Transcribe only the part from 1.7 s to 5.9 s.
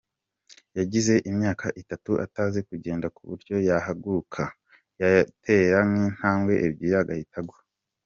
itatu atazi kugenda kuburyo yahagurukaga, yatera